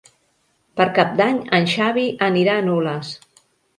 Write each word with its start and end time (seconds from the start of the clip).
Per 0.79 0.87
Cap 0.95 1.11
d'Any 1.19 1.37
en 1.57 1.69
Xavi 1.73 2.07
anirà 2.29 2.57
a 2.59 2.65
Nules. 2.71 3.13